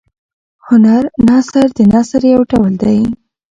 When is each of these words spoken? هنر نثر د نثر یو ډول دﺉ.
هنر 0.67 1.03
نثر 1.27 1.67
د 1.77 1.79
نثر 1.93 2.21
یو 2.33 2.41
ډول 2.51 2.73
دﺉ. 2.81 3.01